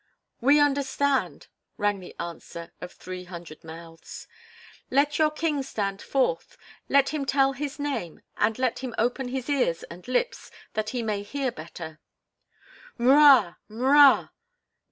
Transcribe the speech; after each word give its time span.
"We 0.39 0.59
understand," 0.59 1.45
rang 1.77 1.99
the 1.99 2.15
answer 2.19 2.71
of 2.81 2.91
three 2.91 3.25
hundred 3.25 3.63
mouths. 3.63 4.27
"Let 4.89 5.19
your 5.19 5.29
king 5.29 5.61
stand 5.61 6.01
forth; 6.01 6.57
let 6.89 7.09
him 7.09 7.23
tell 7.23 7.53
his 7.53 7.77
name 7.77 8.21
and 8.35 8.57
let 8.57 8.79
him 8.79 8.95
open 8.97 9.27
his 9.27 9.47
ears 9.47 9.83
and 9.91 10.07
lips 10.07 10.49
that 10.73 10.89
he 10.89 11.03
may 11.03 11.21
hear 11.21 11.51
better." 11.51 11.99
"M'Rua! 12.97 13.59
M'Rua!" 13.69 14.31